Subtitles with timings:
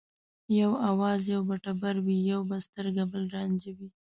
[0.59, 3.89] یو آواز یو به ټبر وي یو به سترګه بل رانجه وي